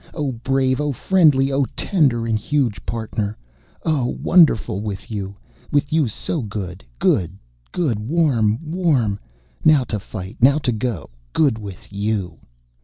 [0.15, 3.37] O brave, O friendly, O tender and huge Partner!
[3.85, 5.35] O wonderful with you,
[5.71, 7.37] with you so good, good,
[7.71, 9.19] good, warm, warm,
[9.63, 12.39] now to fight, now to go, good with you...."